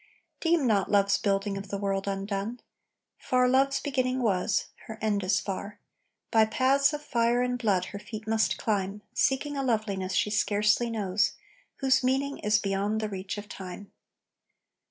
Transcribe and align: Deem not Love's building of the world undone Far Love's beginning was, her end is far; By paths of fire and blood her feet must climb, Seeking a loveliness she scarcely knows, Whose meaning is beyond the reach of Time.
Deem 0.39 0.65
not 0.65 0.89
Love's 0.89 1.19
building 1.19 1.59
of 1.59 1.69
the 1.69 1.77
world 1.77 2.07
undone 2.07 2.59
Far 3.19 3.47
Love's 3.47 3.79
beginning 3.79 4.23
was, 4.23 4.65
her 4.87 4.97
end 4.99 5.23
is 5.23 5.39
far; 5.39 5.77
By 6.31 6.45
paths 6.45 6.91
of 6.91 7.03
fire 7.03 7.43
and 7.43 7.55
blood 7.55 7.85
her 7.93 7.99
feet 7.99 8.27
must 8.27 8.57
climb, 8.57 9.03
Seeking 9.13 9.55
a 9.55 9.61
loveliness 9.61 10.13
she 10.13 10.31
scarcely 10.31 10.89
knows, 10.89 11.33
Whose 11.81 12.03
meaning 12.03 12.39
is 12.39 12.57
beyond 12.57 12.99
the 12.99 13.09
reach 13.09 13.37
of 13.37 13.47
Time. 13.47 13.91